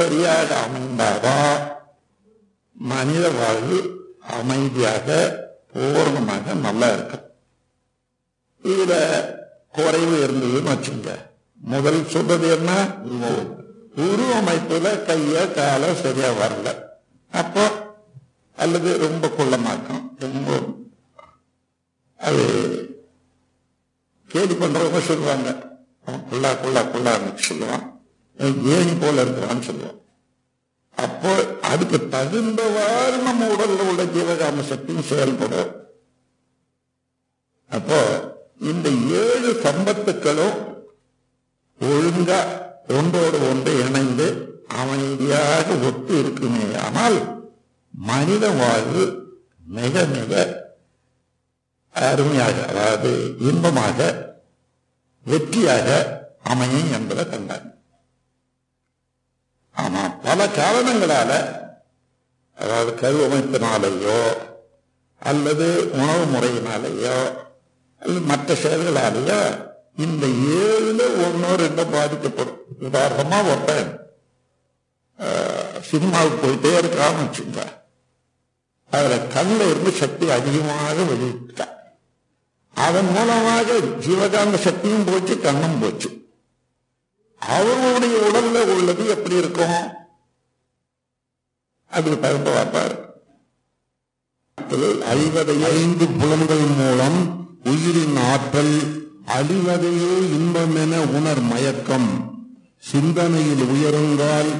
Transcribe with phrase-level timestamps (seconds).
[0.00, 1.56] சரியாக அமைந்தாதான்
[2.90, 3.78] மனித வாழ்வு
[4.38, 5.08] அமைதியாக
[5.72, 7.26] பூர்ணமாக நல்லா இருக்கும்
[8.64, 8.94] இதுல
[9.76, 11.10] குறைவு இருந்ததுன்னு வச்சுங்க.
[11.72, 12.70] முதல் சொல்றது என்ன?
[14.04, 16.68] உருவமைப்புல கைய கால சரியா வரல.
[17.30, 17.64] அப்போ
[18.56, 20.50] அல்லது ரொம்ப குள்ளமாக்கும் ரொம்ப
[22.16, 22.44] அது
[24.28, 25.48] கேள்வி பண்றவங்க சொல்லுவாங்க.
[26.30, 27.86] குள்ளா குள்ளா குள்ளான்னு சொல்லுவான்.
[28.74, 29.98] ஏணி போல இருக்கிறான்னு சொல்லுவோம்.
[30.96, 31.32] அப்போ
[31.70, 35.70] அதுக்கு தகுந்தவாறு நம்ம உடல்ல உள்ள ஜீவகாம சக்தியும் செயல்படும்.
[37.70, 37.98] அப்போ
[38.70, 38.88] இந்த
[39.22, 40.58] ஏழு சம்பத்துக்களும்
[41.80, 42.40] ஒழுங்கா
[42.96, 44.26] ஒன்றோடு ஒன்று இணைந்து
[44.80, 47.18] அமைதியாக ஒத்து இருக்குமே ஆனால்
[47.94, 49.04] மனித வாழ்வு
[49.76, 50.32] மிக மிக
[51.94, 53.10] அருமையாக அதாவது
[53.48, 53.98] இன்பமாக
[55.26, 55.88] வெற்றியாக
[56.52, 57.68] அமையும் என்பதை கண்டாங்க
[59.72, 61.32] ஆனா பல காரணங்களால
[62.54, 64.20] அதாவது கருவமைப்பினாலேயோ
[65.18, 67.16] அல்லது உணவு முறையினாலேயோ
[68.02, 69.40] அல்லது மற்ற செயல்களாலேயோ
[69.96, 70.26] இந்த
[70.60, 72.60] ஏழுல ஒன்னோ ரெண்டோ பாதிக்கப்படும்.
[72.86, 73.90] உதாரணமா ஒருத்தன்
[75.88, 77.60] சினிமாவுக்கு போயிட்டே இருக்கான்னு வச்சுங்க
[78.90, 81.74] அதுல கண்ணில் இருந்து சக்தி அதிகமாக வெளியிட்டான்.
[82.74, 86.10] அதன் மூலமாக ஜீவகாந்த சக்தியும் போச்சு கண்ணும் போச்சு.
[87.40, 89.98] அவர்களுடைய உடல்ல உள்ளது எப்படி இருக்கும்?
[91.90, 93.08] அதுக்கு தகுந்த பார்ப்பார்.
[95.00, 98.74] ஐவதை ஐந்து புலன்கள் மூலம் உயிரின் ஆற்றல்
[99.26, 102.38] அழிவதையே இன்பமென உணர் மயக்கம்.
[102.78, 104.50] சிந்தனையில் உயருங்கால்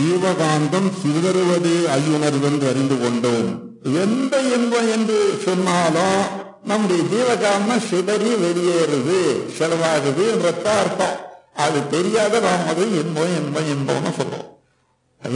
[0.00, 3.48] ஜீவகாந்தம் சிதறுவதே ஐயுணர்வென்று அறிந்து கொண்டோம்.
[3.82, 9.18] எந்த இன்பம் என்று சொன்னாலும் நம்முடைய ஜீவகாந்தம் சிதறி வெளியேறுது
[9.58, 11.32] செலவாகுது என்ற அர்த்தம்.
[11.56, 14.50] அது தெரியாத நாம் அதை இன்பம் இன்பம் இன்பம்னு சொல்றோம்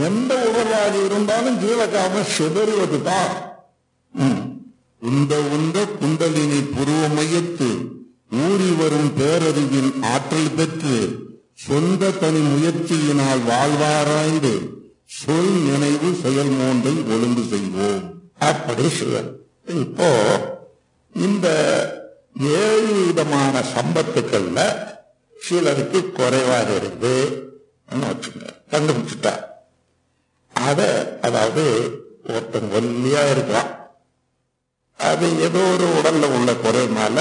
[0.05, 3.33] எந்த உணர்வாக இருந்தாலும் ஜீவகாம சிதறுவதுதான்.
[4.13, 4.41] ம்.
[5.01, 7.69] உந்த உந்த குண்டலினி புருவ மையத்து
[8.39, 10.95] ஊறி வரும் பேரறிவின் ஆற்றல் பெற்று
[11.53, 14.53] சொந்த தனி முயற்சியினால் வாழ்வாராய்ந்து
[15.05, 18.03] சொல் நினைவு செயல் மூன்றை ஒழுங்கு செய்வோம்.
[18.39, 19.31] அப்படி சிவன்
[19.75, 20.09] இப்போ
[21.15, 21.47] இந்த
[22.59, 24.59] ஏழு விதமான சம்பத்துக்கள்ல
[25.45, 27.13] சிலருக்கு குறைவாக இருந்து
[28.09, 29.33] வச்சுங்க கண்டுபிடிச்சிட்டா.
[30.53, 30.79] அத
[31.27, 31.63] அதாவது
[32.33, 33.71] ஒருத்தன் ஒல்லியா இருக்கலாம்
[34.99, 37.17] அது ஏதோ ஒரு உடல்ல உள்ள குறைனால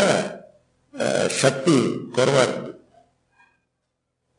[1.43, 1.77] சக்தி
[2.17, 2.73] குறைவா இருக்கு.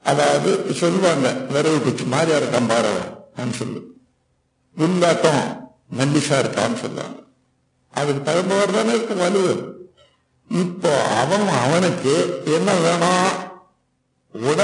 [0.05, 0.49] அதாவது
[0.81, 3.81] சொல்லுவாங்க விரைவு குச்சி மாதிரியா இருக்கான் பாரவன் சொல்லு.
[4.77, 5.43] உண்டாட்டம்
[5.97, 7.19] மல்லிசா இருக்கான்னு சொல்லுவாங்க.
[7.93, 9.53] அதுக்கு தகுந்தவர் தானே இருக்கு வலுவு
[10.49, 10.91] இப்போ
[11.21, 12.13] அவன் அவனுக்கு
[12.57, 13.29] என்ன வேணும்?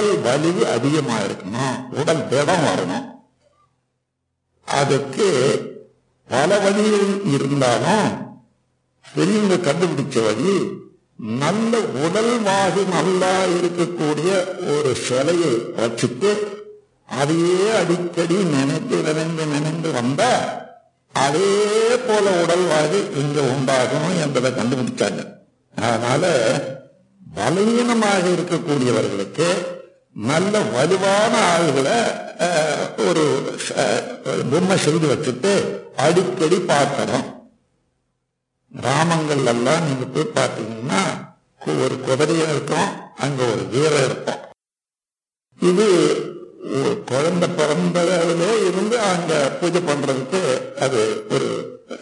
[0.05, 3.05] உடல் வலிவு அதிகமா இருக்கணும் உடல் திடம் வரணும்
[4.67, 5.27] அதுக்கு
[6.27, 8.07] பல வழிகள் இருந்தாலும்
[9.05, 10.53] பெரியவங்க கண்டுபிடிச்ச வழி
[11.41, 11.73] நல்ல
[12.03, 14.29] உடல் வாகு நல்லா இருக்கக்கூடிய
[14.73, 16.31] ஒரு சிலையை வச்சுட்டு
[17.13, 20.31] அதையே அடிக்கடி நினைத்து நினைந்து நினைந்து வந்தா
[21.15, 21.51] அதே
[22.07, 25.21] போல உடல் வாகு இங்க உண்டாகும் என்பதை கண்டுபிடிச்சாங்க.
[25.73, 26.23] அதனால
[27.21, 29.47] பலவீனமாக இருக்கக்கூடியவர்களுக்கு
[30.15, 31.97] நல்ல வலுவான ஆளுகளை
[33.07, 33.23] ஒரு
[34.51, 35.51] பொம்மை செய்து வச்சுட்டு
[35.95, 37.25] அடிக்கடி பார்க்கணும்.
[38.71, 41.01] கிராமங்கள் எல்லாம் நீங்க போய் பார்த்தீங்கன்னா
[41.83, 44.41] ஒரு குதிரையும் இருக்கும் அங்க ஒரு வீரம் இருக்கும்
[45.59, 45.85] இது
[47.11, 50.41] குழந்தை பிறந்ததிலே இருந்து அங்க பூஜை பண்றதுக்கு
[50.79, 51.47] அது ஒரு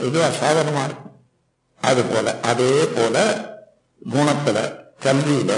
[0.07, 1.09] இதுவா சாதனமா இருக்கும்.
[1.81, 3.15] அது போல அதே போல
[4.01, 4.57] குணத்துல
[5.05, 5.51] கல்வியில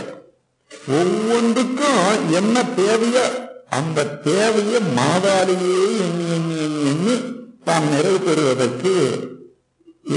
[0.87, 3.25] ஒவ்வொன்றுக்கும் என்ன தேவையோ
[3.69, 7.15] அந்த தேவையை மாதாலேயே எண்ணி எண்ணி எண்ணி எண்ணி
[7.63, 8.93] தான் நிறைவு பெறுவதற்கு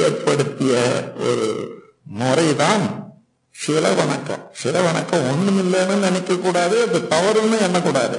[0.05, 0.73] ஏற்படுத்திய
[1.17, 1.47] ஒரு
[2.05, 3.07] முறைதான்
[3.55, 8.19] சில வணக்கம் சில வணக்கம் ஒண்ணுமில்லைன்னு நினைக்க கூடாது அது தவறுன்னு எண்ணக்கூடாது.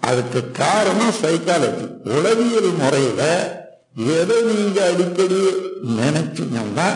[0.00, 3.22] அதுக்கு காரணம் சைக்காலஜி உளவியல் முறையில
[3.94, 5.40] எதை நீங்க அடிக்கடி
[6.00, 6.88] நினைச்சீங்கன்னா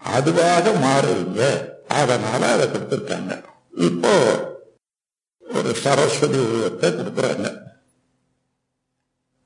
[0.00, 1.70] அதுவாக மாறுவீங்க.
[1.88, 3.32] அதனால அதை கொடுத்துருக்காங்க.
[3.72, 4.14] இப்போ
[5.42, 7.48] ஒரு சரஸ்வதி உருவத்தை கொடுக்குறாங்க.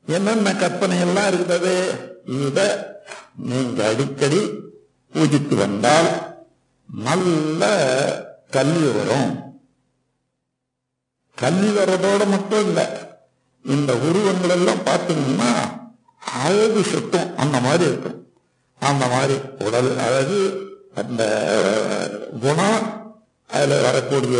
[0.07, 1.75] என்னென்ன கற்பனை எல்லாம் இருக்கிறது
[2.27, 2.61] இத
[3.51, 4.41] நீங்க அடிக்கடி
[5.13, 6.09] பூஜித்து வந்தால்
[6.89, 7.63] நல்ல
[8.57, 9.33] கல்வி வரும்.
[11.39, 12.81] கல்வி வர்றதோட மட்டும் இல்ல
[13.65, 15.51] இந்த உருவங்கள் எல்லாம் பார்த்தீங்கன்னா
[16.45, 18.21] அழகு சுத்தம் அந்த மாதிரி இருக்கும்.
[18.81, 19.37] அந்த மாதிரி
[19.67, 20.41] உடல் அழகு
[20.95, 21.23] அந்த
[22.41, 22.87] குணம்
[23.51, 24.39] அதுல வரக்கூடிய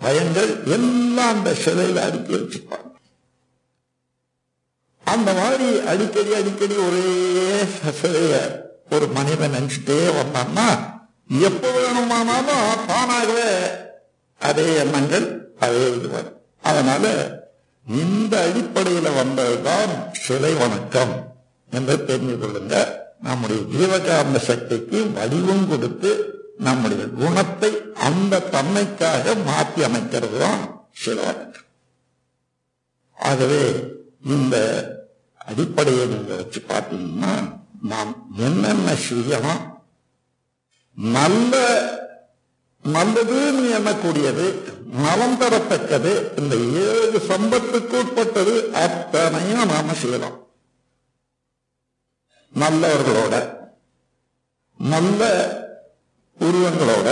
[0.00, 2.88] பயங்கள் எல்லாம் அந்த சிலையில அடுக்கி வச்சுப்பாங்க.
[5.04, 7.04] அந்த மாதிரி அடிக்கடி அடிக்கடி ஒரே
[8.02, 8.34] சிலைய
[8.90, 10.66] ஒரு மனிதன் நினைச்சுட்டே வந்தான்னா
[11.40, 13.46] எப்ப வேணுமானாலும் தானாகவே
[14.40, 16.40] அதே எண்ணங்கள் அதே இது வரும்.
[16.62, 17.04] அதனால
[17.86, 21.34] இந்த அடிப்படையில வந்ததுதான் சிலை வணக்கம்
[21.70, 23.00] என்று தெரிந்து கொள்ளுங்க.
[23.20, 26.12] நம்முடைய ஜீவகாரண சக்திக்கு வடிவம் கொடுத்து
[26.58, 27.70] நம்முடைய குணத்தை
[28.02, 30.62] அந்த தன்மைக்காக மாற்றி அமைக்கிறது தான்
[30.94, 31.28] சிலை
[33.18, 33.62] ஆகவே
[34.32, 34.56] இந்த
[35.40, 37.32] அடிப்படையை நீங்க வச்சு பார்த்தீங்கன்னா
[37.84, 39.62] நாம் என்னென்ன செய்யலாம்
[41.16, 41.54] நல்ல
[42.84, 44.46] நல்லதுன்னு எண்ணக்கூடியது
[45.02, 50.38] நலம் தரத்தக்கது இந்த ஏழு சம்பத்துக்கு உட்பட்டது அத்தனையும் நாம செய்யலாம்.
[52.52, 53.34] நல்லவர்களோட
[54.80, 55.20] நல்ல
[56.42, 57.08] உருவங்களோட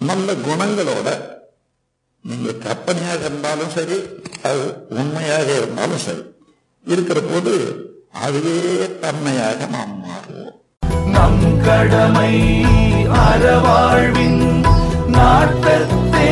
[0.00, 1.08] நல்ல குணங்களோட
[2.24, 3.98] நீங்க கற்பனையாக இருந்தாலும் சரி
[4.42, 4.64] அது
[4.94, 6.22] உண்மையாக இருந்தாலும் சரி
[6.86, 7.52] இருக்கிற போது
[8.20, 8.56] அதுவே
[9.00, 10.52] தன்மையாக நாம் மாறுவோம்.
[11.06, 12.32] நம் கடமை
[13.22, 14.42] அறவாழ்வின்
[15.08, 16.30] நாட்டத்தே